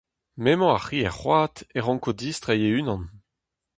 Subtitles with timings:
[0.41, 3.03] M'emañ ar c'hi er c'hoad e ranko distreiñ e-unan.